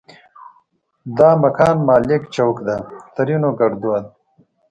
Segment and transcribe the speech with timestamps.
[1.17, 2.75] دا مکان مالک چوک ده؛
[3.15, 4.05] ترينو ګړدود